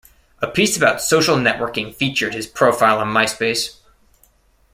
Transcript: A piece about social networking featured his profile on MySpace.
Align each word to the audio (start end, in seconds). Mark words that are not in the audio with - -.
A 0.41 0.47
piece 0.47 0.75
about 0.75 0.99
social 0.99 1.35
networking 1.37 1.93
featured 1.93 2.33
his 2.33 2.47
profile 2.47 2.97
on 2.97 3.07
MySpace. 3.13 3.77